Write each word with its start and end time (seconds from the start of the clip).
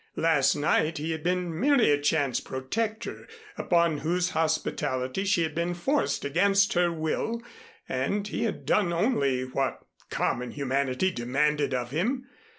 Last 0.15 0.55
night 0.55 0.97
he 0.97 1.11
had 1.11 1.21
been 1.21 1.59
merely 1.59 1.91
a 1.91 2.01
chance 2.01 2.39
protector, 2.39 3.27
upon 3.55 3.99
whose 3.99 4.31
hospitality 4.31 5.25
she 5.25 5.43
had 5.43 5.53
been 5.53 5.75
forced 5.75 6.25
against 6.25 6.73
her 6.73 6.91
will 6.91 7.39
and 7.87 8.27
he 8.27 8.45
had 8.45 8.65
done 8.65 8.91
only 8.91 9.43
what 9.43 9.85
common 10.09 10.49
humanity 10.49 11.11
demanded 11.11 11.75
of 11.75 11.91
him. 11.91 12.25